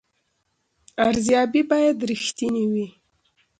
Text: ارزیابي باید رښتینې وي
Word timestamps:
ارزیابي 1.07 1.61
باید 1.71 1.97
رښتینې 2.09 2.63
وي 2.71 2.87